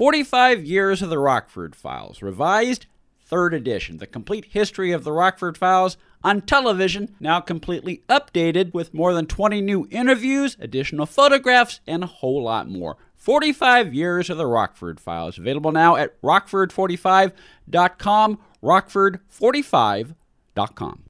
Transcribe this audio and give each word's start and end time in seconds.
45 0.00 0.64
Years 0.64 1.02
of 1.02 1.10
the 1.10 1.18
Rockford 1.18 1.76
Files, 1.76 2.22
revised 2.22 2.86
third 3.22 3.52
edition. 3.52 3.98
The 3.98 4.06
complete 4.06 4.46
history 4.46 4.92
of 4.92 5.04
the 5.04 5.12
Rockford 5.12 5.58
Files 5.58 5.98
on 6.24 6.40
television, 6.40 7.14
now 7.20 7.40
completely 7.40 8.02
updated 8.08 8.72
with 8.72 8.94
more 8.94 9.12
than 9.12 9.26
20 9.26 9.60
new 9.60 9.86
interviews, 9.90 10.56
additional 10.58 11.04
photographs, 11.04 11.80
and 11.86 12.02
a 12.02 12.06
whole 12.06 12.42
lot 12.42 12.66
more. 12.66 12.96
45 13.14 13.92
Years 13.92 14.30
of 14.30 14.38
the 14.38 14.46
Rockford 14.46 14.98
Files, 14.98 15.36
available 15.36 15.70
now 15.70 15.96
at 15.96 16.18
rockford45.com, 16.22 18.38
rockford45.com. 18.62 21.09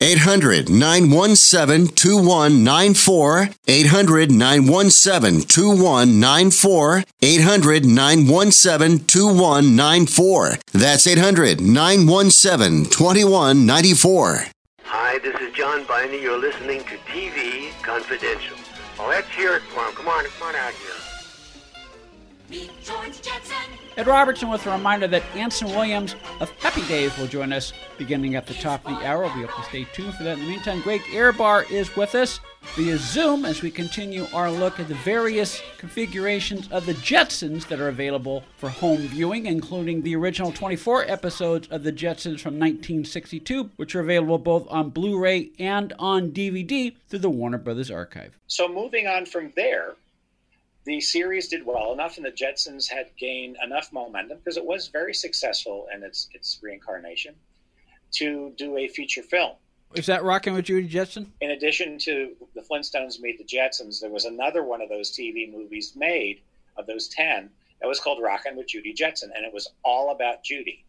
800 0.00 0.70
917 0.70 1.88
2194. 1.88 3.48
800 3.66 4.30
917 4.30 5.40
2194. 5.42 7.04
800 7.20 7.84
917 7.84 9.04
2194. 9.06 10.58
That's 10.72 11.04
800 11.04 11.60
917 11.60 12.84
2194. 12.84 14.44
Hi, 14.84 15.18
this 15.18 15.34
is 15.40 15.52
John 15.52 15.84
Byner. 15.84 16.14
You're 16.14 16.38
listening 16.38 16.84
to 16.84 16.96
TV 17.10 17.72
Confidential. 17.82 18.56
Oh, 19.00 19.08
let's 19.08 19.28
hear 19.34 19.56
it. 19.56 19.62
Come 19.74 19.80
on, 19.80 19.92
come 19.94 20.08
on 20.08 20.54
out 20.54 20.72
here. 20.74 20.97
Ed 23.96 24.06
Robertson 24.06 24.48
with 24.48 24.66
a 24.66 24.70
reminder 24.70 25.06
that 25.08 25.22
Anson 25.34 25.68
Williams 25.68 26.14
of 26.40 26.50
Happy 26.58 26.86
Days 26.86 27.16
will 27.18 27.26
join 27.26 27.52
us 27.52 27.72
beginning 27.98 28.36
at 28.36 28.46
the 28.46 28.54
top 28.54 28.86
of 28.86 28.98
the 28.98 29.06
hour. 29.06 29.28
Be 29.34 29.42
able 29.42 29.52
to 29.52 29.62
stay 29.64 29.84
tuned 29.92 30.14
for 30.14 30.22
that. 30.24 30.38
In 30.38 30.44
the 30.44 30.50
meantime, 30.50 30.80
Greg 30.80 31.02
Ehrbar 31.10 31.70
is 31.70 31.94
with 31.96 32.14
us 32.14 32.40
via 32.74 32.96
Zoom 32.96 33.44
as 33.44 33.60
we 33.60 33.70
continue 33.70 34.26
our 34.32 34.50
look 34.50 34.80
at 34.80 34.88
the 34.88 34.94
various 34.94 35.60
configurations 35.78 36.68
of 36.70 36.86
the 36.86 36.94
Jetsons 36.94 37.66
that 37.68 37.80
are 37.80 37.88
available 37.88 38.44
for 38.56 38.68
home 38.68 38.98
viewing, 38.98 39.46
including 39.46 40.02
the 40.02 40.16
original 40.16 40.52
24 40.52 41.04
episodes 41.06 41.68
of 41.68 41.82
the 41.82 41.92
Jetsons 41.92 42.40
from 42.40 42.54
1962, 42.54 43.70
which 43.76 43.94
are 43.94 44.00
available 44.00 44.38
both 44.38 44.66
on 44.70 44.90
Blu 44.90 45.18
ray 45.18 45.50
and 45.58 45.92
on 45.98 46.30
DVD 46.30 46.94
through 47.08 47.18
the 47.18 47.30
Warner 47.30 47.58
Brothers 47.58 47.90
Archive. 47.90 48.38
So 48.46 48.68
moving 48.68 49.06
on 49.06 49.26
from 49.26 49.52
there, 49.56 49.94
the 50.88 51.00
series 51.02 51.48
did 51.48 51.66
well 51.66 51.92
enough, 51.92 52.16
and 52.16 52.24
the 52.24 52.30
Jetsons 52.30 52.88
had 52.88 53.14
gained 53.18 53.58
enough 53.62 53.92
momentum 53.92 54.38
because 54.38 54.56
it 54.56 54.64
was 54.64 54.88
very 54.88 55.12
successful 55.12 55.86
in 55.94 56.02
its 56.02 56.30
its 56.32 56.58
reincarnation 56.62 57.34
to 58.12 58.54
do 58.56 58.78
a 58.78 58.88
feature 58.88 59.22
film. 59.22 59.52
Is 59.94 60.06
that 60.06 60.24
Rockin' 60.24 60.54
with 60.54 60.64
Judy 60.64 60.88
Jetson? 60.88 61.30
In 61.42 61.50
addition 61.50 61.98
to 61.98 62.34
the 62.54 62.62
Flintstones 62.62 63.20
Meet 63.20 63.36
the 63.36 63.44
Jetsons, 63.44 64.00
there 64.00 64.08
was 64.08 64.24
another 64.24 64.64
one 64.64 64.80
of 64.80 64.88
those 64.88 65.10
TV 65.10 65.52
movies 65.52 65.92
made 65.94 66.40
of 66.78 66.86
those 66.86 67.06
ten 67.08 67.50
that 67.82 67.86
was 67.86 68.00
called 68.00 68.22
Rockin' 68.22 68.56
with 68.56 68.68
Judy 68.68 68.94
Jetson, 68.94 69.30
and 69.36 69.44
it 69.44 69.52
was 69.52 69.68
all 69.84 70.10
about 70.10 70.42
Judy 70.42 70.86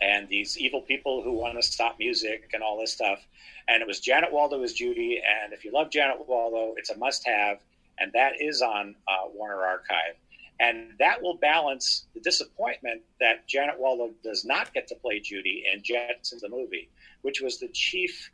and 0.00 0.28
these 0.28 0.58
evil 0.58 0.80
people 0.80 1.22
who 1.22 1.32
want 1.32 1.54
to 1.54 1.62
stop 1.62 1.96
music 2.00 2.50
and 2.54 2.62
all 2.62 2.76
this 2.80 2.92
stuff. 2.92 3.24
And 3.68 3.82
it 3.82 3.86
was 3.86 4.00
Janet 4.00 4.32
Waldo 4.32 4.64
as 4.64 4.72
Judy, 4.72 5.22
and 5.24 5.52
if 5.52 5.64
you 5.64 5.70
love 5.70 5.90
Janet 5.90 6.26
Waldo, 6.26 6.74
it's 6.76 6.90
a 6.90 6.98
must-have 6.98 7.60
and 8.00 8.12
that 8.12 8.40
is 8.40 8.62
on 8.62 8.94
uh, 9.06 9.28
Warner 9.32 9.62
Archive. 9.62 10.14
And 10.60 10.92
that 10.98 11.22
will 11.22 11.36
balance 11.36 12.06
the 12.14 12.20
disappointment 12.20 13.02
that 13.20 13.46
Janet 13.46 13.78
Waldo 13.78 14.12
does 14.24 14.44
not 14.44 14.74
get 14.74 14.88
to 14.88 14.96
play 14.96 15.20
Judy 15.20 15.64
in 15.72 15.82
Jetsons 15.82 16.40
the 16.40 16.48
movie, 16.48 16.90
which 17.22 17.40
was 17.40 17.58
the 17.58 17.68
chief 17.68 18.30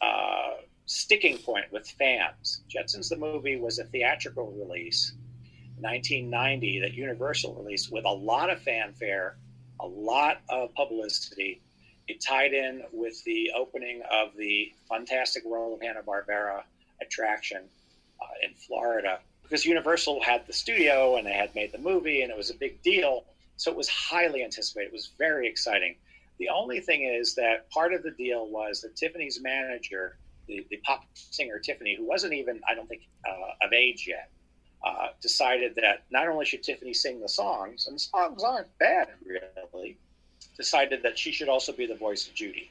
uh, 0.00 0.54
sticking 0.86 1.38
point 1.38 1.72
with 1.72 1.88
fans. 1.88 2.62
Jetsons 2.72 3.08
the 3.08 3.16
movie 3.16 3.56
was 3.56 3.78
a 3.80 3.84
theatrical 3.84 4.52
release, 4.52 5.14
1990, 5.80 6.80
that 6.80 6.94
Universal 6.94 7.54
released 7.54 7.90
with 7.90 8.04
a 8.04 8.12
lot 8.12 8.50
of 8.50 8.60
fanfare, 8.60 9.36
a 9.80 9.86
lot 9.86 10.42
of 10.48 10.72
publicity. 10.74 11.60
It 12.06 12.20
tied 12.20 12.52
in 12.52 12.82
with 12.92 13.22
the 13.24 13.50
opening 13.56 14.02
of 14.12 14.28
the 14.36 14.72
Fantastic 14.88 15.44
World 15.44 15.72
of 15.74 15.82
Hanna 15.82 16.02
Barbera 16.02 16.62
attraction 17.00 17.62
uh, 18.20 18.46
in 18.46 18.54
Florida 18.54 19.18
because 19.42 19.64
Universal 19.64 20.22
had 20.22 20.46
the 20.46 20.52
studio 20.52 21.16
and 21.16 21.26
they 21.26 21.32
had 21.32 21.54
made 21.54 21.70
the 21.70 21.78
movie 21.78 22.22
and 22.22 22.30
it 22.30 22.36
was 22.36 22.50
a 22.50 22.54
big 22.54 22.82
deal. 22.82 23.24
So 23.56 23.70
it 23.70 23.76
was 23.76 23.88
highly 23.88 24.42
anticipated. 24.42 24.88
It 24.88 24.92
was 24.92 25.10
very 25.18 25.46
exciting. 25.46 25.96
The 26.38 26.48
only 26.48 26.80
thing 26.80 27.04
is 27.04 27.34
that 27.36 27.70
part 27.70 27.94
of 27.94 28.02
the 28.02 28.10
deal 28.10 28.48
was 28.48 28.80
that 28.80 28.96
Tiffany's 28.96 29.40
manager, 29.40 30.16
the, 30.48 30.66
the 30.70 30.78
pop 30.78 31.04
singer 31.14 31.58
Tiffany, 31.58 31.94
who 31.96 32.04
wasn't 32.04 32.32
even, 32.32 32.60
I 32.68 32.74
don't 32.74 32.88
think, 32.88 33.02
uh, 33.28 33.66
of 33.66 33.72
age 33.72 34.06
yet, 34.08 34.30
uh, 34.84 35.08
decided 35.22 35.76
that 35.76 36.04
not 36.10 36.28
only 36.28 36.44
should 36.44 36.62
Tiffany 36.62 36.92
sing 36.92 37.20
the 37.20 37.28
songs, 37.28 37.86
and 37.86 37.94
the 37.94 38.00
songs 38.00 38.42
aren't 38.42 38.76
bad 38.78 39.08
really, 39.24 39.96
decided 40.56 41.02
that 41.02 41.18
she 41.18 41.32
should 41.32 41.48
also 41.48 41.72
be 41.72 41.86
the 41.86 41.94
voice 41.94 42.28
of 42.28 42.34
Judy. 42.34 42.70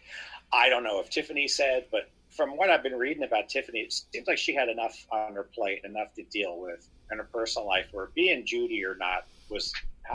I 0.52 0.70
don't 0.70 0.84
know 0.84 1.00
if 1.00 1.10
Tiffany 1.10 1.48
said, 1.48 1.86
but 1.92 2.10
from 2.36 2.58
what 2.58 2.70
I've 2.70 2.84
been 2.84 2.98
reading 2.98 3.24
about 3.24 3.50
Tiffany, 3.50 3.80
it 3.80 3.94
seems 3.94 4.28
like 4.28 4.38
she 4.38 4.54
had 4.54 4.70
enough 4.70 5.06
on 5.12 5.34
her 5.34 5.44
plate, 5.44 5.82
enough 5.84 6.14
to 6.16 6.24
deal 6.24 6.60
with 6.60 6.88
in 7.12 7.18
her 7.18 7.24
personal 7.26 7.68
life, 7.68 7.88
where 7.92 8.08
being 8.16 8.46
Judy 8.46 8.84
or 8.86 8.96
not 8.96 9.26
was 9.50 9.74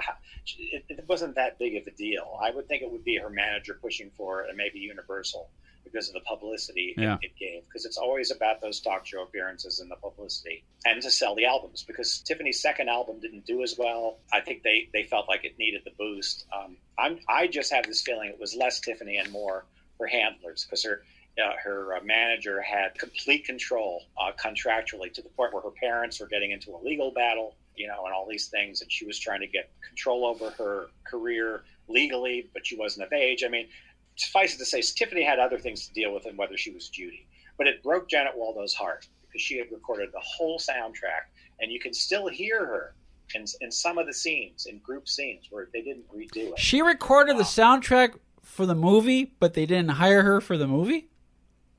it, 0.58 1.04
wasn't 1.08 1.34
that 1.36 1.58
big 1.58 1.76
of 1.76 1.86
a 1.86 1.90
deal. 1.92 2.38
I 2.42 2.50
would 2.50 2.68
think 2.68 2.82
it 2.82 2.90
would 2.90 3.04
be 3.04 3.16
her 3.16 3.30
manager 3.30 3.78
pushing 3.80 4.10
for 4.16 4.42
it, 4.42 4.48
and 4.48 4.56
maybe 4.56 4.78
Universal 4.78 5.48
because 5.84 6.08
of 6.08 6.14
the 6.14 6.20
publicity 6.20 6.94
Yeah. 6.98 7.14
it, 7.22 7.26
it 7.26 7.36
gave. 7.38 7.62
Because 7.66 7.86
it's 7.86 7.96
always 7.96 8.30
about 8.30 8.60
those 8.60 8.80
talk 8.80 9.06
show 9.06 9.22
appearances 9.22 9.80
and 9.80 9.90
the 9.90 9.96
publicity, 9.96 10.64
and 10.84 11.00
to 11.02 11.10
sell 11.10 11.34
the 11.34 11.46
albums. 11.46 11.82
Because 11.82 12.20
Tiffany's 12.20 12.60
second 12.60 12.88
album 12.88 13.20
didn't 13.20 13.46
do 13.46 13.62
as 13.62 13.76
well. 13.78 14.18
I 14.32 14.40
think 14.40 14.62
they 14.62 14.88
they 14.92 15.04
felt 15.04 15.28
like 15.28 15.44
it 15.44 15.58
needed 15.58 15.82
the 15.84 15.92
boost. 15.98 16.46
Um, 16.54 16.76
I'm 16.98 17.20
I 17.28 17.46
just 17.46 17.72
have 17.72 17.86
this 17.86 18.02
feeling 18.02 18.28
it 18.28 18.40
was 18.40 18.54
less 18.54 18.80
Tiffany 18.80 19.16
and 19.16 19.30
more 19.30 19.64
her 19.98 20.06
handlers 20.06 20.64
because 20.64 20.84
her 20.84 21.02
uh, 21.38 21.52
her 21.62 21.96
uh, 21.96 22.00
manager 22.04 22.60
had 22.60 22.98
complete 22.98 23.44
control 23.44 24.02
uh, 24.20 24.32
contractually 24.32 25.12
to 25.12 25.22
the 25.22 25.28
point 25.30 25.52
where 25.52 25.62
her 25.62 25.70
parents 25.70 26.20
were 26.20 26.26
getting 26.26 26.50
into 26.50 26.74
a 26.74 26.80
legal 26.82 27.10
battle, 27.10 27.54
you 27.76 27.86
know, 27.86 28.04
and 28.04 28.14
all 28.14 28.26
these 28.28 28.48
things, 28.48 28.82
and 28.82 28.90
she 28.90 29.04
was 29.04 29.18
trying 29.18 29.40
to 29.40 29.46
get 29.46 29.70
control 29.86 30.26
over 30.26 30.50
her 30.50 30.88
career 31.04 31.62
legally, 31.88 32.48
but 32.52 32.66
she 32.66 32.76
wasn't 32.76 33.04
of 33.06 33.12
age. 33.12 33.44
I 33.44 33.48
mean, 33.48 33.68
suffice 34.16 34.54
it 34.54 34.58
to 34.58 34.64
say, 34.64 34.82
Tiffany 34.82 35.22
had 35.22 35.38
other 35.38 35.58
things 35.58 35.86
to 35.86 35.94
deal 35.94 36.12
with 36.12 36.24
than 36.24 36.36
whether 36.36 36.56
she 36.56 36.72
was 36.72 36.88
Judy. 36.88 37.26
But 37.56 37.66
it 37.66 37.82
broke 37.82 38.08
Janet 38.08 38.32
Waldo's 38.36 38.74
heart 38.74 39.06
because 39.22 39.42
she 39.42 39.58
had 39.58 39.70
recorded 39.72 40.10
the 40.12 40.20
whole 40.20 40.58
soundtrack, 40.58 41.28
and 41.60 41.70
you 41.70 41.80
can 41.80 41.92
still 41.92 42.28
hear 42.28 42.64
her 42.64 42.94
in, 43.34 43.44
in 43.60 43.70
some 43.70 43.98
of 43.98 44.06
the 44.06 44.14
scenes, 44.14 44.66
in 44.66 44.78
group 44.78 45.08
scenes 45.08 45.46
where 45.50 45.68
they 45.72 45.82
didn't 45.82 46.08
redo 46.08 46.52
it. 46.52 46.58
She 46.58 46.82
recorded 46.82 47.36
the 47.36 47.42
soundtrack 47.42 48.14
for 48.42 48.66
the 48.66 48.74
movie, 48.74 49.32
but 49.38 49.54
they 49.54 49.66
didn't 49.66 49.90
hire 49.90 50.22
her 50.22 50.40
for 50.40 50.56
the 50.56 50.66
movie? 50.66 51.07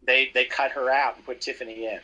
They 0.09 0.31
they 0.33 0.45
cut 0.45 0.71
her 0.71 0.89
out 0.89 1.17
and 1.17 1.25
put 1.25 1.41
Tiffany 1.41 1.85
in, 1.85 1.99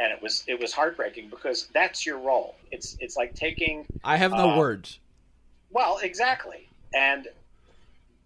and 0.00 0.12
it 0.12 0.22
was 0.22 0.44
it 0.48 0.58
was 0.60 0.72
heartbreaking 0.72 1.28
because 1.30 1.68
that's 1.74 2.06
your 2.06 2.18
role. 2.18 2.56
It's 2.70 2.96
it's 3.00 3.16
like 3.16 3.34
taking 3.34 3.86
I 4.04 4.16
have 4.16 4.32
no 4.32 4.50
Uh, 4.52 4.58
words. 4.58 5.00
well 5.70 5.98
exactly, 6.02 6.70
and 6.94 7.28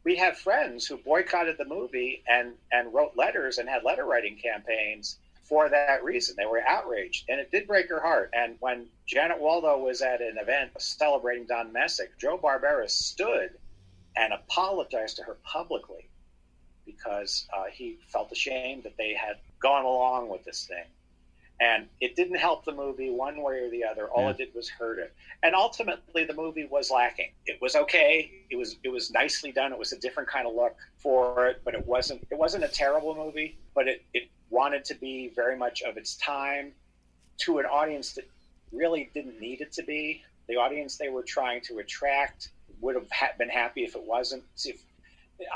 we 0.05 0.17
have 0.17 0.39
friends 0.39 0.87
who 0.87 0.99
boycotted 0.99 1.59
the 1.59 1.65
movie 1.67 2.23
and 2.29 2.55
and 2.73 2.95
wrote 2.95 3.17
letters 3.17 3.59
and 3.59 3.69
had 3.69 3.85
letter 3.85 4.05
writing 4.07 4.39
campaigns 4.39 5.19
for 5.43 5.69
that 5.69 6.05
reason. 6.05 6.37
They 6.39 6.47
were 6.47 6.63
outraged, 6.67 7.27
and 7.29 7.41
it 7.41 7.51
did 7.51 7.67
break 7.67 7.89
her 7.91 8.01
heart. 8.01 8.31
And 8.35 8.57
when 8.61 8.89
Janet 9.07 9.41
Waldo 9.41 9.79
was 9.79 10.03
at 10.03 10.23
an 10.23 10.39
event 10.39 10.73
celebrating 10.81 11.47
Don 11.47 11.73
Messick, 11.73 12.19
Joe 12.19 12.39
Barbera 12.39 12.89
stood 12.89 13.59
and 14.17 14.33
apologized 14.33 15.17
to 15.17 15.25
her 15.25 15.39
publicly 15.45 16.10
because 16.97 17.47
uh, 17.57 17.65
he 17.73 17.99
felt 18.09 18.31
ashamed 18.33 18.83
that 18.85 18.97
they 18.97 19.13
had 19.15 19.37
gone 19.61 19.85
along 19.85 20.29
with 20.29 20.45
this 20.45 20.67
thing. 20.67 20.85
and 21.63 21.87
it 22.01 22.17
didn't 22.17 22.39
help 22.49 22.65
the 22.65 22.73
movie 22.73 23.11
one 23.11 23.37
way 23.43 23.57
or 23.65 23.69
the 23.71 23.85
other. 23.85 24.05
All 24.09 24.23
Yeah. 24.25 24.31
it 24.31 24.39
did 24.39 24.55
was 24.55 24.69
hurt 24.79 24.99
it. 24.99 25.13
And 25.43 25.55
ultimately, 25.55 26.25
the 26.25 26.33
movie 26.45 26.65
was 26.77 26.91
lacking. 26.91 27.33
It 27.45 27.61
was 27.61 27.77
okay. 27.77 28.31
It 28.53 28.57
was 28.57 28.71
it 28.87 28.89
was 28.97 29.11
nicely 29.11 29.53
done. 29.53 29.71
It 29.75 29.79
was 29.85 29.93
a 29.93 30.01
different 30.05 30.29
kind 30.37 30.47
of 30.49 30.55
look 30.55 30.75
for 31.05 31.47
it, 31.49 31.57
but 31.65 31.75
it 31.75 31.85
wasn't 31.95 32.21
it 32.33 32.39
wasn't 32.45 32.65
a 32.65 32.69
terrible 32.83 33.15
movie. 33.15 33.51
But 33.75 33.85
it 33.93 33.99
it 34.15 34.25
wanted 34.49 34.83
to 34.91 34.95
be 35.07 35.15
very 35.43 35.57
much 35.65 35.83
of 35.83 35.93
its 35.99 36.13
time 36.17 36.73
to 37.45 37.59
an 37.59 37.67
audience 37.67 38.09
that 38.17 38.27
really 38.73 39.11
didn't 39.17 39.39
need 39.47 39.61
it 39.61 39.71
to 39.79 39.83
be. 39.83 40.23
The 40.49 40.57
audience 40.57 40.97
they 40.97 41.11
were 41.11 41.23
trying 41.39 41.61
to 41.69 41.79
attract 41.85 42.49
would 42.81 42.95
have 42.95 43.11
ha- 43.21 43.35
been 43.39 43.51
happy 43.63 43.83
if 43.85 43.95
it 43.95 44.03
wasn't. 44.03 44.45
If, 44.65 44.81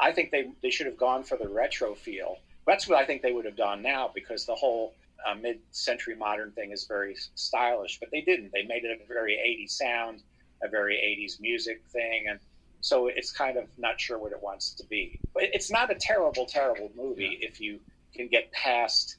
I 0.01 0.13
think 0.13 0.31
they, 0.31 0.51
they 0.63 0.71
should 0.71 0.87
have 0.87 0.97
gone 0.97 1.25
for 1.25 1.37
the 1.37 1.49
retro 1.49 1.95
feel. 1.95 2.39
That's 2.67 2.89
what 2.89 2.99
I 2.99 3.05
think 3.05 3.23
they 3.23 3.33
would 3.33 3.45
have 3.45 3.57
done 3.57 3.83
now 3.83 4.11
because 4.15 4.47
the 4.47 4.55
whole 4.55 4.95
uh, 5.27 5.35
mid 5.35 5.61
century 5.71 6.17
modern 6.17 6.53
thing 6.53 6.73
is 6.73 6.85
very 6.85 7.17
stylish, 7.35 7.99
but 8.01 8.11
they 8.11 8.21
didn't. 8.21 8.53
They 8.53 8.65
made 8.65 8.85
it 8.85 9.01
a 9.03 9.07
very 9.13 9.35
80s 9.35 9.71
sound, 9.71 10.23
a 10.63 10.69
very 10.69 10.95
80s 10.97 11.41
music 11.41 11.83
thing. 11.93 12.27
And 12.29 12.39
so 12.81 13.09
it's 13.09 13.31
kind 13.31 13.57
of 13.57 13.67
not 13.79 14.01
sure 14.01 14.19
what 14.19 14.33
it 14.33 14.43
wants 14.43 14.71
to 14.75 14.87
be. 14.87 15.21
But 15.33 15.45
it's 15.45 15.71
not 15.71 15.91
a 15.91 15.95
terrible, 15.95 16.47
terrible 16.47 16.91
movie 16.97 17.39
if 17.41 17.61
you 17.61 17.81
can 18.15 18.29
get 18.29 18.51
past 18.53 19.17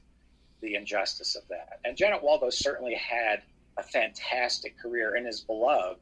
the 0.60 0.74
injustice 0.74 1.36
of 1.36 1.46
that. 1.48 1.80
And 1.84 1.96
Janet 1.96 2.22
Waldo 2.22 2.50
certainly 2.50 2.94
had 2.94 3.42
a 3.76 3.82
fantastic 3.82 4.78
career 4.78 5.14
and 5.14 5.26
is 5.26 5.40
beloved 5.40 6.00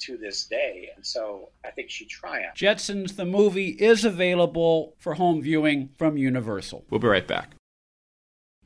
to 0.00 0.16
this 0.16 0.44
day. 0.44 0.90
And 0.94 1.04
so 1.04 1.50
I 1.64 1.70
think 1.70 1.90
she 1.90 2.06
triumphed. 2.06 2.58
Jetsons, 2.58 3.16
the 3.16 3.24
movie, 3.24 3.70
is 3.70 4.04
available 4.04 4.94
for 4.98 5.14
home 5.14 5.42
viewing 5.42 5.90
from 5.98 6.16
Universal. 6.16 6.84
We'll 6.90 7.00
be 7.00 7.08
right 7.08 7.26
back. 7.26 7.54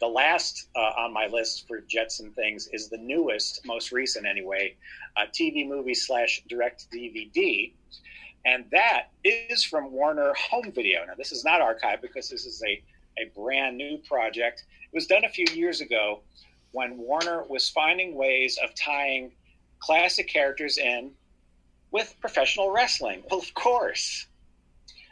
The 0.00 0.06
last 0.08 0.68
uh, 0.74 0.92
on 0.98 1.12
my 1.12 1.26
list 1.26 1.68
for 1.68 1.80
Jetson 1.80 2.32
things 2.32 2.68
is 2.72 2.88
the 2.88 2.96
newest, 2.96 3.66
most 3.66 3.92
recent 3.92 4.26
anyway, 4.26 4.76
uh, 5.16 5.26
TV 5.26 5.68
movie 5.68 5.94
slash 5.94 6.42
direct 6.48 6.86
DVD. 6.90 7.72
And 8.46 8.64
that 8.72 9.08
is 9.22 9.62
from 9.62 9.92
Warner 9.92 10.32
Home 10.50 10.72
Video. 10.72 11.04
Now, 11.06 11.12
this 11.18 11.32
is 11.32 11.44
not 11.44 11.60
archived 11.60 12.00
because 12.00 12.30
this 12.30 12.46
is 12.46 12.62
a, 12.66 12.82
a 13.18 13.30
brand 13.36 13.76
new 13.76 13.98
project. 13.98 14.64
It 14.90 14.94
was 14.94 15.06
done 15.06 15.24
a 15.24 15.28
few 15.28 15.44
years 15.52 15.82
ago 15.82 16.22
when 16.72 16.96
Warner 16.96 17.44
was 17.44 17.68
finding 17.68 18.14
ways 18.14 18.58
of 18.62 18.74
tying 18.74 19.32
classic 19.80 20.28
characters 20.28 20.78
in 20.78 21.10
with 21.92 22.14
professional 22.20 22.70
wrestling. 22.70 23.22
Well, 23.30 23.40
of 23.40 23.52
course. 23.54 24.26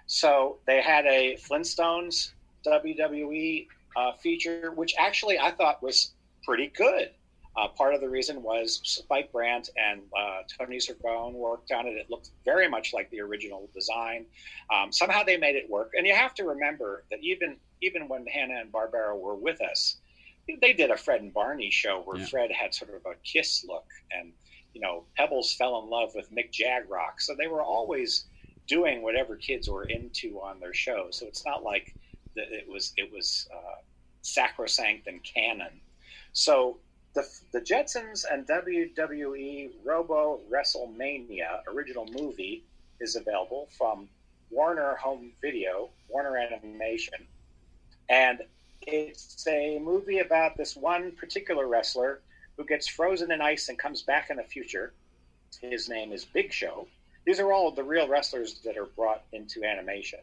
So 0.07 0.59
they 0.67 0.81
had 0.81 1.05
a 1.07 1.37
Flintstones 1.37 2.33
WWE 2.67 3.67
uh, 3.97 4.13
feature, 4.13 4.73
which 4.75 4.95
actually 4.99 5.39
I 5.39 5.51
thought 5.51 5.83
was 5.83 6.13
pretty 6.45 6.69
good. 6.69 7.11
Uh, 7.57 7.67
part 7.69 7.93
of 7.93 8.01
the 8.01 8.09
reason 8.09 8.43
was 8.43 8.81
Spike 8.85 9.33
Brandt 9.33 9.69
and 9.77 10.03
uh, 10.17 10.43
Tony 10.57 10.77
Cervone 10.77 11.33
worked 11.33 11.73
on 11.73 11.89
it. 11.89 11.97
It 11.97 12.09
looked 12.09 12.31
very 12.45 12.69
much 12.69 12.95
like 12.95 13.11
the 13.11 13.21
original 13.21 13.69
design. 13.75 14.27
Um, 14.73 14.93
somehow 14.93 15.25
they 15.25 15.37
made 15.37 15.57
it 15.57 15.69
work. 15.69 15.93
And 15.97 16.07
you 16.07 16.15
have 16.15 16.35
to 16.35 16.45
remember 16.45 17.05
that 17.11 17.19
even 17.21 17.57
even 17.81 18.09
when 18.09 18.27
Hanna 18.27 18.61
and 18.61 18.73
Barbera 18.73 19.19
were 19.19 19.35
with 19.35 19.61
us, 19.61 19.97
they 20.57 20.73
did 20.73 20.91
a 20.91 20.97
Fred 20.97 21.21
and 21.21 21.33
Barney 21.33 21.71
show 21.71 22.01
where 22.03 22.19
Yeah. 22.19 22.27
Fred 22.27 22.51
had 22.51 22.75
sort 22.75 22.95
of 22.95 23.05
a 23.07 23.15
kiss 23.25 23.65
look, 23.65 23.87
and 24.11 24.33
you 24.73 24.81
know 24.81 25.05
Pebbles 25.17 25.55
fell 25.55 25.81
in 25.83 25.91
love 25.91 26.15
with 26.15 26.33
Mick 26.33 26.51
Jagrock. 26.53 27.21
So 27.21 27.35
they 27.35 27.47
were 27.47 27.63
always 27.63 28.25
doing 28.67 29.03
whatever 29.03 29.37
kids 29.37 29.69
were 29.69 29.85
into 29.85 30.41
on 30.41 30.61
their 30.61 30.75
show. 30.75 31.09
So 31.11 31.27
it's 31.27 31.45
not 31.45 31.63
like 31.63 31.95
that 32.37 32.53
it 32.53 32.69
was 32.69 32.93
it 32.97 33.11
was 33.13 33.49
uh, 33.55 33.81
sacrosanct 34.23 35.07
and 35.07 35.23
canon. 35.25 35.81
So 36.33 36.79
the 37.15 37.27
the 37.53 37.61
Jetsons 37.61 38.25
and 38.31 38.47
WWE 38.47 39.71
Robo 39.85 40.41
WrestleMania 40.51 41.63
original 41.69 42.07
movie 42.07 42.65
is 43.01 43.17
available 43.17 43.69
from 43.77 44.09
Warner 44.51 44.95
Home 44.97 45.33
Video, 45.41 45.91
Warner 46.09 46.37
Animation, 46.37 47.27
and 48.09 48.41
it's 48.93 49.47
a 49.47 49.79
movie 49.79 50.19
about 50.19 50.57
this 50.57 50.77
one 50.77 51.13
particular 51.13 51.67
wrestler 51.67 52.21
who 52.57 52.65
gets 52.65 52.89
frozen 52.89 53.31
in 53.31 53.41
ice 53.41 53.69
and 53.69 53.79
comes 53.79 54.03
back 54.03 54.31
in 54.31 54.37
the 54.37 54.43
future. 54.43 54.93
His 55.61 55.89
name 55.89 56.13
is 56.13 56.25
Big 56.25 56.53
Show. 56.53 56.89
These 57.25 57.41
are 57.41 57.53
all 57.53 57.71
the 57.71 57.85
real 57.85 58.09
wrestlers 58.09 58.61
that 58.65 58.77
are 58.77 58.87
brought 58.87 59.25
into 59.33 59.65
animation. 59.65 60.21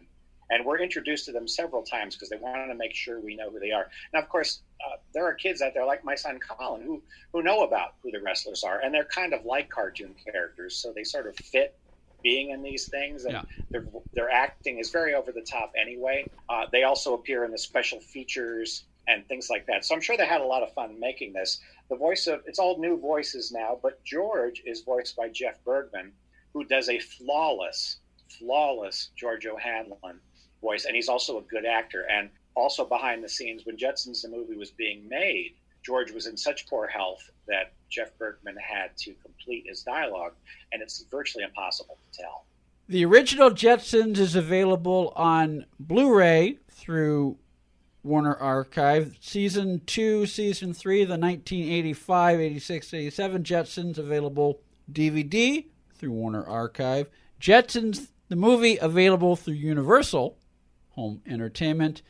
And 0.50 0.66
we're 0.66 0.80
introduced 0.80 1.26
to 1.26 1.32
them 1.32 1.48
several 1.48 1.84
times 1.84 2.16
because 2.16 2.30
they 2.30 2.38
want 2.38 2.70
to 2.70 2.76
make 2.76 2.94
sure 2.94 3.20
we 3.20 3.36
know 3.36 3.50
who 3.50 3.60
they 3.60 3.72
are. 3.72 3.90
Now, 4.14 4.20
of 4.20 4.30
course, 4.30 4.62
uh, 4.86 4.98
there 5.14 5.26
are 5.26 5.34
kids 5.34 5.62
out 5.62 5.74
there 5.74 5.86
like 5.86 6.04
my 6.04 6.16
son 6.16 6.40
Colin 6.40 6.84
who, 6.84 7.02
who 7.34 7.42
know 7.42 7.64
about 7.64 7.96
who 8.04 8.12
the 8.12 8.22
wrestlers 8.22 8.64
are, 8.64 8.80
and 8.80 8.94
they're 8.94 9.06
kind 9.06 9.34
of 9.34 9.46
like 9.46 9.70
cartoon 9.70 10.14
characters, 10.24 10.76
so 10.76 10.94
they 10.94 11.04
sort 11.04 11.28
of 11.28 11.36
fit 11.36 11.78
being 12.26 12.50
in 12.50 12.64
these 12.64 12.88
things. 12.88 13.24
And 13.26 13.34
Yeah. 13.36 13.44
their, 13.72 13.86
their 14.16 14.30
acting 14.32 14.80
is 14.80 14.90
very 14.90 15.14
over 15.14 15.32
the 15.32 15.44
top 15.50 15.72
anyway. 15.80 16.28
Uh, 16.50 16.66
they 16.72 16.84
also 16.84 17.14
appear 17.14 17.46
in 17.46 17.52
the 17.52 17.58
special 17.58 18.00
features 18.02 18.88
and 19.08 19.26
things 19.28 19.48
like 19.52 19.68
that. 19.68 19.86
So 19.86 19.94
I'm 19.94 20.02
sure 20.02 20.18
they 20.18 20.26
had 20.26 20.42
a 20.42 20.46
lot 20.56 20.64
of 20.64 20.74
fun 20.74 21.00
making 21.00 21.34
this. 21.34 21.62
The 21.92 21.96
voice 21.96 22.26
of 22.26 22.42
it's 22.48 22.58
all 22.58 22.80
new 22.80 23.00
voices 23.00 23.52
now, 23.52 23.80
but 23.82 24.04
George 24.04 24.64
is 24.66 24.82
voiced 24.82 25.16
by 25.16 25.30
Jeff 25.30 25.64
Bergman, 25.64 26.14
who 26.54 26.66
does 26.66 26.90
a 26.90 26.98
flawless, 27.00 28.00
flawless 28.40 29.12
George 29.16 29.46
O'Hanlon 29.46 30.20
voice, 30.62 30.86
and 30.86 30.96
he's 30.96 31.10
also 31.10 31.38
a 31.38 31.44
good 31.44 31.66
actor. 31.68 32.06
And 32.10 32.32
also 32.56 32.84
behind 32.86 33.24
the 33.24 33.30
scenes, 33.30 33.62
when 33.66 33.78
Jetsons 33.78 34.24
the 34.24 34.30
movie 34.30 34.58
was 34.58 34.72
being 34.72 35.08
made, 35.08 35.52
George 35.86 36.12
was 36.12 36.26
in 36.26 36.36
such 36.36 36.68
poor 36.68 36.88
health 36.88 37.30
that 37.48 37.74
Jeff 37.90 38.18
Bergman 38.18 38.58
had 38.58 38.98
to 38.98 39.14
complete 39.22 39.66
his 39.68 39.84
dialogue, 39.84 40.34
and 40.72 40.82
it's 40.82 41.06
virtually 41.12 41.44
impossible 41.44 41.98
to 42.12 42.20
tell. 42.20 42.46
The 42.88 43.06
original 43.06 43.52
Jetsons 43.52 44.18
is 44.18 44.36
available 44.36 45.14
on 45.16 45.66
Blu 45.80 46.14
ray 46.14 46.60
through 46.70 47.38
Warner 48.04 48.36
Archive. 48.36 49.18
Season 49.20 49.82
2, 49.86 50.26
Season 50.26 50.74
3, 50.74 51.06
the 51.06 51.18
1985, 51.18 52.40
86, 52.40 52.94
87 52.94 53.44
Jetsons 53.44 53.98
available 53.98 54.60
DVD 54.92 55.66
through 55.96 56.12
Warner 56.12 56.46
Archive. 56.46 57.10
Jetsons, 57.42 58.10
the 58.30 58.36
movie, 58.36 58.78
available 58.78 59.36
through 59.36 59.56
Universal 59.56 60.38
Home 60.92 61.22
Entertainment. 61.28 62.02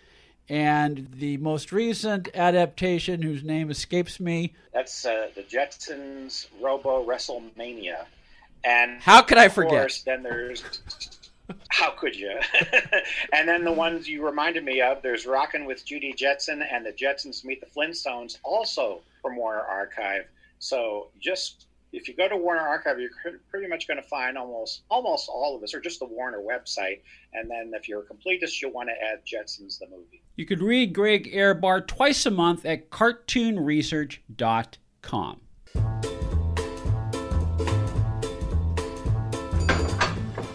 And 0.47 1.09
the 1.12 1.38
most 1.38 1.71
recent 1.71 2.30
adaptation, 2.36 3.21
whose 3.21 3.44
name 3.44 3.71
escapes 3.71 4.19
me. 4.19 4.53
That's 4.74 5.06
uh, 5.06 5.30
the 5.33 5.42
Jetsons 5.42 6.47
Robo 6.62 7.03
WrestleMania. 7.03 8.06
And 8.63 9.01
How 9.01 9.21
could 9.21 9.38
I 9.38 9.47
forget? 9.47 9.71
course, 9.71 10.01
then 10.03 10.24
there's 10.24 10.63
how 11.70 11.91
could 11.91 12.15
you? 12.15 12.39
and 13.34 13.48
then 13.48 13.63
the 13.63 13.72
ones 13.72 14.08
you 14.08 14.25
reminded 14.25 14.63
me 14.63 14.81
of. 14.81 15.01
There's 15.01 15.25
Rockin' 15.25 15.65
with 15.65 15.86
Judy 15.86 16.13
Jetson 16.13 16.62
and 16.62 16.86
the 16.86 16.91
Jetsons 16.91 17.43
Meet 17.43 17.62
the 17.62 17.67
Flintstones, 17.67 18.38
also 18.43 19.01
from 19.22 19.36
Warner 19.36 19.62
Archive. 19.62 20.25
So 20.60 21.10
just 21.20 21.65
if 21.93 22.08
you 22.08 22.13
go 22.13 22.27
to 22.27 22.36
Warner 22.36 22.62
Archive, 22.62 23.00
you're 23.00 23.12
pretty 23.50 23.67
much 23.67 23.88
going 23.88 24.01
to 24.01 24.08
find 24.08 24.38
almost 24.38 24.81
almost 24.89 25.29
all 25.29 25.55
of 25.55 25.62
this, 25.62 25.74
or 25.74 25.79
just 25.79 26.00
the 26.00 26.05
Warner 26.05 26.39
website. 26.39 27.01
And 27.34 27.50
then 27.50 27.72
if 27.74 27.88
you're 27.88 28.01
a 28.01 28.03
completist, 28.03 28.62
you'll 28.62 28.72
want 28.72 28.89
to 28.89 28.96
add 28.96 29.25
Jetsons 29.25 29.79
the 29.79 29.88
movie. 29.88 30.22
You 30.36 30.46
could 30.46 30.62
read 30.62 30.94
Greg 30.94 31.32
Ehrbar 31.34 31.88
twice 31.88 32.25
a 32.25 32.32
month 32.32 32.65
at 32.65 32.89
cartoonresearch.com. 32.89 35.39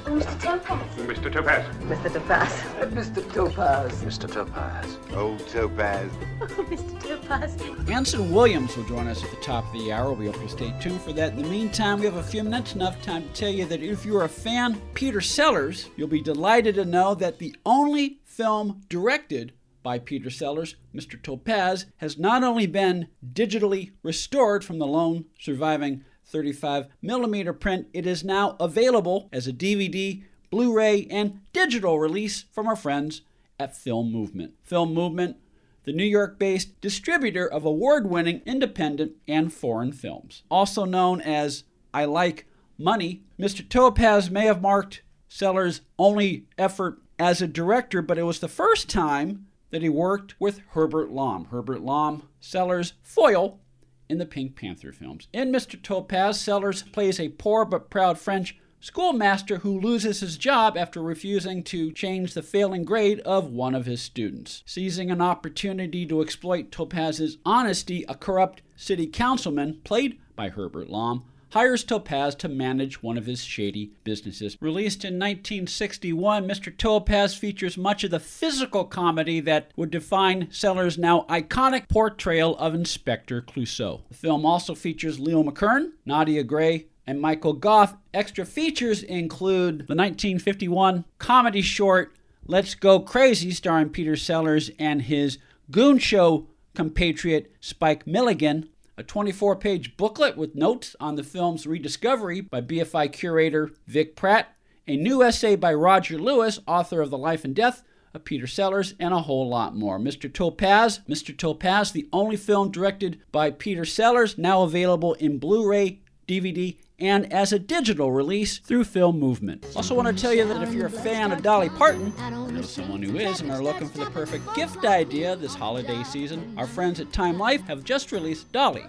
Mr. 0.04 0.42
Topaz. 0.42 0.96
Mr. 0.96 1.32
Topaz. 1.32 1.64
Mr. 1.84 2.12
Topaz. 2.12 2.52
Mr. 2.92 3.32
Topaz. 3.32 4.02
Mr. 4.02 4.30
Topaz. 4.30 4.98
Old 5.14 5.48
Topaz. 5.48 6.10
Mr. 6.40 7.00
Topaz. 7.00 7.56
Anson 7.88 8.30
Williams 8.30 8.76
will 8.76 8.84
join 8.84 9.06
us 9.06 9.24
at 9.24 9.30
the 9.30 9.36
top 9.36 9.64
of 9.66 9.72
the 9.72 9.90
hour. 9.92 10.12
We 10.12 10.26
hope 10.26 10.38
you 10.42 10.48
stay 10.48 10.74
tuned 10.78 11.00
for 11.00 11.14
that. 11.14 11.32
In 11.32 11.40
the 11.42 11.48
meantime, 11.48 12.00
we 12.00 12.04
have 12.04 12.16
a 12.16 12.22
few 12.22 12.44
minutes, 12.44 12.74
enough 12.74 13.00
time 13.02 13.22
to 13.22 13.28
tell 13.32 13.48
you 13.48 13.64
that 13.64 13.80
if 13.82 14.04
you're 14.04 14.24
a 14.24 14.28
fan 14.28 14.74
of 14.74 14.94
Peter 14.94 15.22
Sellers, 15.22 15.88
you'll 15.96 16.06
be 16.08 16.20
delighted 16.20 16.74
to 16.74 16.84
know 16.84 17.14
that 17.14 17.38
the 17.38 17.56
only 17.64 18.18
film 18.24 18.82
directed 18.90 19.52
by 19.82 19.98
Peter 19.98 20.30
Sellers, 20.30 20.76
Mr. 20.94 21.20
Topaz, 21.20 21.86
has 21.98 22.18
not 22.18 22.42
only 22.42 22.66
been 22.66 23.08
digitally 23.32 23.92
restored 24.02 24.64
from 24.64 24.78
the 24.78 24.86
lone 24.86 25.26
surviving 25.38 26.04
35 26.26 26.86
millimeter 27.02 27.52
print, 27.52 27.88
it 27.92 28.06
is 28.06 28.22
now 28.22 28.56
available 28.60 29.28
as 29.32 29.46
a 29.46 29.52
DVD, 29.52 30.22
Blu 30.50 30.72
ray, 30.72 31.06
and 31.10 31.40
digital 31.52 31.98
release 31.98 32.44
from 32.52 32.66
our 32.66 32.76
friends 32.76 33.22
at 33.58 33.76
Film 33.76 34.12
Movement. 34.12 34.54
Film 34.62 34.94
Movement, 34.94 35.36
the 35.84 35.92
New 35.92 36.04
York 36.04 36.38
based 36.38 36.80
distributor 36.80 37.46
of 37.46 37.64
award 37.64 38.08
winning 38.08 38.42
independent 38.46 39.12
and 39.26 39.52
foreign 39.52 39.92
films. 39.92 40.42
Also 40.50 40.84
known 40.84 41.20
as 41.20 41.64
I 41.92 42.04
Like 42.04 42.46
Money, 42.78 43.22
Mr. 43.38 43.68
Topaz 43.68 44.30
may 44.30 44.46
have 44.46 44.62
marked 44.62 45.02
Sellers' 45.28 45.82
only 45.98 46.46
effort 46.58 46.98
as 47.18 47.42
a 47.42 47.46
director, 47.46 48.02
but 48.02 48.18
it 48.18 48.22
was 48.22 48.40
the 48.40 48.48
first 48.48 48.88
time 48.88 49.46
that 49.70 49.82
he 49.82 49.88
worked 49.88 50.34
with 50.40 50.60
Herbert 50.70 51.10
Lom. 51.10 51.46
Herbert 51.46 51.80
Lom, 51.80 52.28
Sellers' 52.40 52.94
foil 53.02 53.60
in 54.08 54.18
the 54.18 54.26
Pink 54.26 54.56
Panther 54.56 54.92
films. 54.92 55.28
In 55.32 55.52
Mr. 55.52 55.80
Topaz, 55.80 56.40
Sellers 56.40 56.82
plays 56.82 57.20
a 57.20 57.28
poor 57.28 57.64
but 57.64 57.90
proud 57.90 58.18
French 58.18 58.58
schoolmaster 58.80 59.58
who 59.58 59.78
loses 59.78 60.20
his 60.20 60.38
job 60.38 60.76
after 60.76 61.02
refusing 61.02 61.62
to 61.62 61.92
change 61.92 62.34
the 62.34 62.42
failing 62.42 62.82
grade 62.82 63.20
of 63.20 63.52
one 63.52 63.74
of 63.74 63.86
his 63.86 64.00
students. 64.00 64.62
Seizing 64.66 65.10
an 65.10 65.20
opportunity 65.20 66.06
to 66.06 66.22
exploit 66.22 66.72
Topaz's 66.72 67.38
honesty, 67.44 68.04
a 68.08 68.14
corrupt 68.14 68.62
city 68.76 69.06
councilman, 69.06 69.80
played 69.84 70.18
by 70.34 70.48
Herbert 70.48 70.88
Lom, 70.88 71.24
hires 71.50 71.84
Topaz 71.84 72.34
to 72.36 72.48
manage 72.48 73.02
one 73.02 73.18
of 73.18 73.26
his 73.26 73.44
shady 73.44 73.92
businesses. 74.04 74.56
Released 74.60 75.04
in 75.04 75.14
1961, 75.14 76.46
Mr. 76.46 76.76
Topaz 76.76 77.34
features 77.34 77.76
much 77.76 78.04
of 78.04 78.10
the 78.10 78.20
physical 78.20 78.84
comedy 78.84 79.40
that 79.40 79.70
would 79.76 79.90
define 79.90 80.48
Sellers' 80.50 80.98
now 80.98 81.26
iconic 81.28 81.88
portrayal 81.88 82.56
of 82.58 82.74
Inspector 82.74 83.42
Clouseau. 83.42 84.02
The 84.08 84.14
film 84.14 84.46
also 84.46 84.74
features 84.74 85.20
Leo 85.20 85.42
McKern, 85.42 85.92
Nadia 86.04 86.44
Gray, 86.44 86.86
and 87.06 87.20
Michael 87.20 87.54
Gough. 87.54 87.96
Extra 88.14 88.46
features 88.46 89.02
include 89.02 89.78
the 89.88 89.96
1951 89.96 91.04
comedy 91.18 91.62
short 91.62 92.14
Let's 92.46 92.74
Go 92.74 93.00
Crazy, 93.00 93.50
starring 93.50 93.90
Peter 93.90 94.16
Sellers 94.16 94.70
and 94.78 95.02
his 95.02 95.38
Goon 95.70 95.98
Show 95.98 96.46
compatriot 96.74 97.52
Spike 97.60 98.06
Milligan, 98.06 98.68
a 99.00 99.02
24 99.02 99.56
page 99.56 99.96
booklet 99.96 100.36
with 100.36 100.54
notes 100.54 100.94
on 101.00 101.14
the 101.16 101.24
film's 101.24 101.66
rediscovery 101.66 102.42
by 102.42 102.60
BFI 102.60 103.10
curator 103.10 103.70
Vic 103.86 104.14
Pratt, 104.14 104.54
a 104.86 104.94
new 104.94 105.22
essay 105.22 105.56
by 105.56 105.72
Roger 105.72 106.18
Lewis, 106.18 106.60
author 106.66 107.00
of 107.00 107.08
The 107.08 107.16
Life 107.16 107.42
and 107.42 107.54
Death 107.54 107.82
of 108.12 108.24
Peter 108.24 108.46
Sellers, 108.46 108.94
and 109.00 109.14
a 109.14 109.20
whole 109.20 109.48
lot 109.48 109.74
more. 109.74 109.98
Mr. 109.98 110.30
Topaz, 110.30 111.00
Mr. 111.08 111.34
Topaz, 111.34 111.92
the 111.92 112.10
only 112.12 112.36
film 112.36 112.70
directed 112.70 113.22
by 113.32 113.50
Peter 113.50 113.86
Sellers, 113.86 114.36
now 114.36 114.64
available 114.64 115.14
in 115.14 115.38
Blu 115.38 115.66
ray, 115.66 116.02
DVD, 116.28 116.76
and 117.00 117.32
as 117.32 117.52
a 117.52 117.58
digital 117.58 118.12
release 118.12 118.58
through 118.58 118.84
Film 118.84 119.18
Movement. 119.18 119.66
Also, 119.74 119.94
want 119.94 120.14
to 120.14 120.22
tell 120.22 120.34
you 120.34 120.46
that 120.46 120.62
if 120.62 120.74
you're 120.74 120.86
a 120.86 120.90
fan 120.90 121.32
of 121.32 121.42
Dolly 121.42 121.70
Parton, 121.70 122.12
or 122.20 122.50
know 122.52 122.62
someone 122.62 123.02
who 123.02 123.16
is, 123.16 123.40
and 123.40 123.50
are 123.50 123.62
looking 123.62 123.88
for 123.88 123.98
the 123.98 124.10
perfect 124.10 124.54
gift 124.54 124.84
idea 124.84 125.34
this 125.36 125.54
holiday 125.54 126.02
season, 126.04 126.54
our 126.58 126.66
friends 126.66 127.00
at 127.00 127.12
Time 127.12 127.38
Life 127.38 127.66
have 127.66 127.84
just 127.84 128.12
released 128.12 128.52
Dolly, 128.52 128.84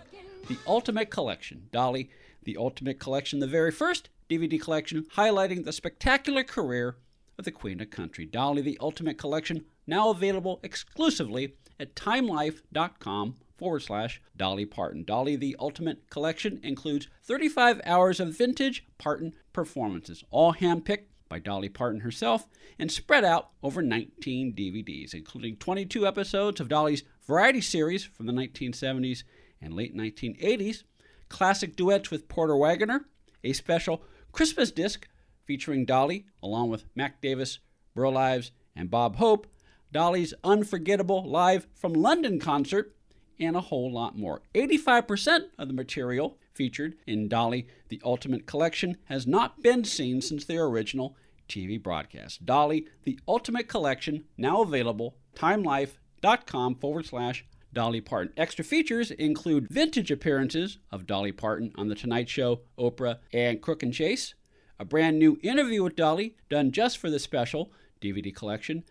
the 0.48 0.58
Ultimate 0.68 1.10
Collection. 1.10 1.68
Dolly, 1.72 2.10
the 2.44 2.58
Ultimate 2.58 3.00
Collection, 3.00 3.40
the 3.40 3.48
very 3.48 3.72
first 3.72 4.10
DVD 4.30 4.60
collection 4.60 5.06
highlighting 5.16 5.64
the 5.64 5.74
spectacular 5.74 6.44
career 6.44 6.98
of 7.38 7.46
the 7.46 7.52
Queen 7.52 7.82
of 7.82 7.90
Country. 7.90 8.26
Dolly, 8.26 8.62
the 8.62 8.78
Ultimate 8.82 9.18
Collection, 9.18 9.66
now 9.88 10.10
available 10.10 10.60
exclusively 10.64 11.56
at 11.80 11.96
timelife.com 11.96 13.36
forward 13.62 13.84
slash 13.84 14.20
Dolly 14.36 14.66
Parton. 14.66 15.04
Dolly 15.04 15.36
the 15.36 15.56
Ultimate 15.60 16.10
Collection 16.10 16.60
includes 16.64 17.08
35 17.26 17.80
hours 17.86 18.20
of 18.20 18.36
vintage 18.36 18.88
Parton 18.98 19.36
performances, 19.54 20.24
all 20.32 20.56
handpicked 20.56 21.06
by 21.30 21.38
Dolly 21.38 21.70
Parton 21.70 22.00
herself 22.00 22.48
and 22.80 22.92
spread 22.92 23.24
out 23.24 23.52
over 23.62 23.84
19 23.84 24.56
DVDs, 24.56 25.14
including 25.14 25.58
22 25.58 26.08
episodes 26.08 26.60
of 26.60 26.70
Dolly's 26.70 27.04
variety 27.28 27.62
series 27.62 28.04
from 28.04 28.26
the 28.26 28.34
1970s 28.34 29.22
and 29.62 29.76
late 29.76 29.96
1980s, 29.96 30.82
classic 31.30 31.76
duets 31.76 32.10
with 32.10 32.28
Porter 32.28 32.58
Wagoner, 32.58 33.06
a 33.44 33.54
special 33.54 34.02
Christmas 34.32 34.72
disc 34.72 35.08
featuring 35.46 35.86
Dolly 35.86 36.26
along 36.42 36.72
with 36.72 36.86
Mac 36.96 37.22
Davis, 37.22 37.60
Burl 37.94 38.18
Ives, 38.18 38.52
and 38.76 38.90
Bob 38.90 39.18
Hope, 39.18 39.46
Dolly's 39.92 40.34
unforgettable 40.44 41.30
live 41.30 41.68
from 41.76 41.94
London 41.94 42.40
concert, 42.40 42.96
and 43.42 43.58
a 43.58 43.62
whole 43.62 43.92
lot 43.92 44.18
more. 44.18 44.42
85% 44.54 45.48
of 45.58 45.68
the 45.68 45.74
material 45.74 46.38
featured 46.54 46.96
in 47.08 47.28
Dolly 47.28 47.68
the 47.90 48.02
Ultimate 48.06 48.46
Collection 48.46 48.98
has 49.06 49.26
not 49.26 49.62
been 49.64 49.84
seen 49.84 50.22
since 50.22 50.46
their 50.46 50.66
original 50.66 51.18
TV 51.50 51.82
broadcast. 51.82 52.46
Dolly 52.46 52.88
the 53.04 53.20
Ultimate 53.28 53.68
Collection, 53.68 54.26
now 54.38 54.62
available, 54.62 55.18
timelife.com 55.36 56.76
forward 56.76 57.08
slash 57.08 57.46
Dolly 57.74 58.02
Parton. 58.02 58.34
Extra 58.38 58.64
features 58.64 59.12
include 59.12 59.70
vintage 59.70 60.12
appearances 60.12 60.78
of 60.92 61.08
Dolly 61.08 61.32
Parton 61.32 61.72
on 61.76 61.88
The 61.88 61.96
Tonight 61.96 62.30
Show, 62.30 62.62
Oprah, 62.78 63.20
and 63.34 63.62
Crook 63.62 63.82
and 63.82 63.94
Chase, 63.94 64.36
a 64.78 64.86
brand 64.86 65.18
new 65.18 65.40
interview 65.42 65.84
with 65.84 65.96
Dolly 65.96 66.36
done 66.50 66.72
just 66.72 66.98
for 66.98 67.10
the 67.10 67.20
special 67.20 67.72
DVD 68.02 68.36
collection, 68.36 68.84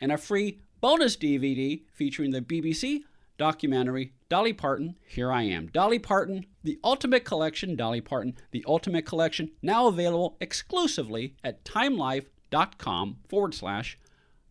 and 0.00 0.12
a 0.12 0.16
free 0.16 0.60
bonus 0.80 1.16
DVD 1.16 1.82
featuring 1.92 2.30
the 2.30 2.40
BBC 2.40 3.02
documentary 3.38 4.12
Dolly 4.28 4.52
Parton, 4.52 4.96
Here 5.06 5.32
I 5.32 5.44
Am. 5.44 5.68
Dolly 5.68 5.98
Parton, 5.98 6.44
The 6.62 6.78
Ultimate 6.84 7.24
Collection, 7.24 7.76
Dolly 7.76 8.02
Parton, 8.02 8.36
The 8.50 8.64
Ultimate 8.68 9.06
Collection, 9.06 9.52
now 9.62 9.86
available 9.86 10.36
exclusively 10.40 11.34
at 11.42 11.64
timelife.com 11.64 13.16
forward 13.28 13.54
slash 13.54 13.98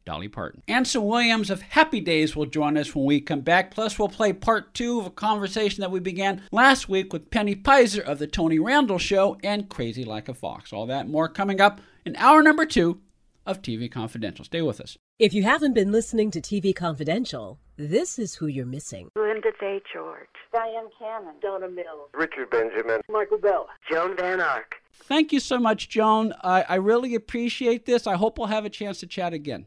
Dolly 0.04 0.30
Parton. 0.30 0.64
Anson 0.70 1.04
Williams 1.04 1.50
of 1.50 1.62
Happy 1.62 2.00
Days 2.00 2.36
will 2.36 2.46
join 2.46 2.78
us 2.78 2.96
when 2.96 3.06
we 3.06 3.20
come 3.20 3.42
back. 3.42 3.72
Plus, 3.72 4.00
we'll 4.00 4.08
play 4.08 4.32
part 4.32 4.74
two 4.74 5.00
of 5.02 5.06
a 5.06 5.12
conversation 5.12 5.82
that 5.82 5.92
we 5.92 6.00
began 6.00 6.42
last 6.52 6.88
week 6.88 7.12
with 7.12 7.30
Penny 7.30 7.56
Peyser 7.56 8.02
of 8.02 8.18
The 8.18 8.26
Tony 8.26 8.58
Randall 8.58 9.00
Show 9.00 9.38
and 9.44 9.70
Crazy 9.70 10.06
Like 10.06 10.30
a 10.30 10.34
Fox. 10.34 10.72
All 10.72 10.88
that 10.88 11.10
more 11.10 11.28
coming 11.28 11.60
up 11.60 11.82
in 12.06 12.16
hour 12.16 12.42
number 12.42 12.66
two 12.66 13.02
of 13.46 13.62
TV 13.62 13.92
Confidential. 13.92 14.46
Stay 14.46 14.62
with 14.62 14.80
us. 14.80 14.98
If 15.20 15.34
you 15.34 15.42
haven't 15.42 15.74
been 15.74 15.92
listening 15.92 16.30
to 16.30 16.40
TV 16.40 16.76
Confidential, 16.76 17.58
this 17.76 18.20
is 18.20 18.36
who 18.36 18.46
you're 18.46 18.68
missing. 18.68 19.10
Lynda 19.18 19.50
Day 19.60 19.82
George. 19.92 20.28
Dyan 20.54 20.90
Cannon. 21.00 21.34
Donna 21.42 21.68
Mills. 21.68 22.12
Richard 22.14 22.52
Benjamin. 22.52 23.02
Michael 23.10 23.40
Bell. 23.40 23.68
Joan 23.92 24.16
Van 24.16 24.40
Ark. 24.40 24.76
Thank 24.94 25.34
you 25.34 25.40
so 25.40 25.58
much, 25.58 25.90
Joan. 25.90 26.36
I, 26.44 26.66
I 26.70 26.76
really 26.76 27.16
appreciate 27.16 27.88
this. 27.88 28.06
I 28.06 28.16
hope 28.16 28.38
we'll 28.38 28.46
have 28.46 28.64
a 28.64 28.70
chance 28.70 29.00
to 29.00 29.08
chat 29.08 29.34
again. 29.34 29.66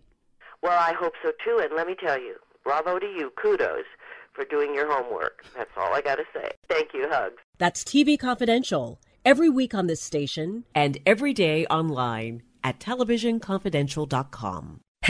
Well, 0.63 0.79
I 0.79 0.93
hope 0.93 1.15
so 1.21 1.33
too, 1.45 1.59
and 1.61 1.75
let 1.75 1.89
me 1.89 1.97
tell 1.99 2.21
you, 2.21 2.37
bravo 2.63 3.01
to 3.01 3.07
you, 3.07 3.33
kudos 3.35 3.87
for 4.33 4.45
doing 4.45 4.73
your 4.73 4.89
homework. 4.89 5.45
That's 5.57 5.73
all 5.77 5.93
I 5.93 6.01
got 6.01 6.19
to 6.19 6.25
say. 6.33 6.49
Thank 6.69 6.95
you, 6.95 7.09
hugs. 7.11 7.43
That's 7.59 7.83
TV 7.83 8.17
Confidential, 8.17 9.01
every 9.25 9.49
week 9.49 9.75
on 9.75 9.89
this 9.89 10.01
station 10.01 10.63
and 10.77 10.99
every 11.05 11.33
day 11.33 11.67
online 11.67 12.45
at 12.63 12.79
televisionconfidential.com. 12.79 14.81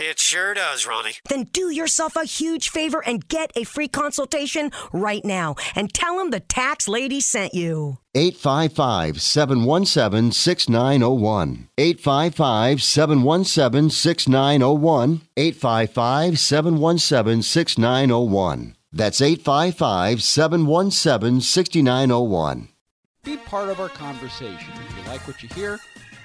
It 0.00 0.20
sure 0.20 0.54
does, 0.54 0.86
Roni. 0.86 1.18
Then 1.28 1.44
do 1.52 1.70
yourself 1.70 2.14
a 2.14 2.24
huge 2.24 2.68
favor 2.68 3.02
and 3.04 3.26
get 3.26 3.50
a 3.56 3.64
free 3.64 3.88
consultation 3.88 4.70
right 4.92 5.24
now 5.24 5.56
and 5.74 5.92
tell 5.92 6.18
them 6.18 6.30
the 6.30 6.38
tax 6.38 6.86
lady 6.86 7.20
sent 7.20 7.52
you. 7.52 7.98
855 8.14 9.20
717 9.20 10.30
6901. 10.30 11.68
855 11.76 12.80
717 12.80 13.90
6901. 13.90 15.20
855 15.36 16.38
717 16.38 17.42
6901. 17.42 18.76
That's 18.92 19.20
855 19.20 20.22
717 20.22 21.40
6901. 21.40 22.68
Be 23.24 23.36
part 23.36 23.68
of 23.68 23.80
our 23.80 23.88
conversation. 23.88 24.72
If 24.88 24.96
you 24.96 25.10
like 25.10 25.26
what 25.26 25.42
you 25.42 25.48
hear, 25.48 25.80